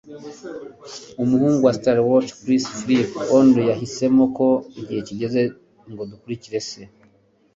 Umuhungu 1.23 1.61
wa 1.65 1.73
stalwart, 1.77 2.27
Chris 2.41 2.63
Phillips, 2.79 3.21
Olly, 3.37 3.63
yahisemo 3.71 4.23
ko 4.37 4.47
igihe 4.79 4.99
kigeze 5.07 5.41
ngo 5.91 6.01
dukurikire 6.11 6.59
se. 6.69 6.81